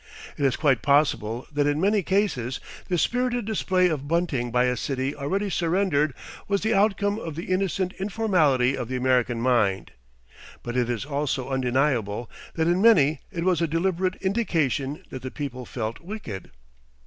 It 0.35 0.43
is 0.45 0.55
quite 0.55 0.81
possible 0.81 1.45
that 1.51 1.67
in 1.67 1.79
many 1.79 2.01
cases 2.01 2.59
this 2.87 3.03
spirited 3.03 3.45
display 3.45 3.87
of 3.87 4.07
bunting 4.07 4.49
by 4.49 4.63
a 4.63 4.75
city 4.75 5.15
already 5.15 5.47
surrendered 5.51 6.15
was 6.47 6.61
the 6.61 6.73
outcome 6.73 7.19
of 7.19 7.35
the 7.35 7.43
innocent 7.51 7.93
informality 7.99 8.75
of 8.75 8.87
the 8.87 8.95
American 8.95 9.39
mind, 9.39 9.91
but 10.63 10.75
it 10.75 10.89
is 10.89 11.05
also 11.05 11.49
undeniable 11.51 12.31
that 12.55 12.65
in 12.67 12.81
many 12.81 13.19
it 13.29 13.43
was 13.43 13.61
a 13.61 13.67
deliberate 13.67 14.15
indication 14.23 15.03
that 15.11 15.21
the 15.21 15.29
people 15.29 15.67
"felt 15.67 15.99
wicked." 15.99 16.49